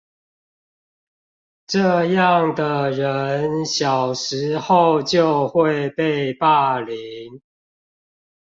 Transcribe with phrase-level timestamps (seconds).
[1.67, 7.39] 這樣的人小時候就會被霸凌